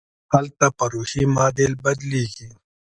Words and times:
هلته 0.33 0.65
پر 0.77 0.89
روحي 0.93 1.23
معادل 1.35 1.71
بدلېږي. 1.83 2.49